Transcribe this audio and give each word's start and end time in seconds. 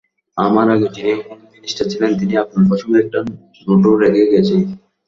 আমার 0.37 0.67
আগে 0.75 0.87
যিনি 0.95 1.11
হোম 1.19 1.39
মিনিস্টার 1.53 1.85
ছিলেন 1.91 2.11
তিনি 2.19 2.33
আপনার 2.43 2.63
প্রসঙ্গে 2.69 2.97
একটা 3.01 3.19
নোটও 3.67 3.91
রেখে 4.03 4.31
গেছেন। 4.33 4.59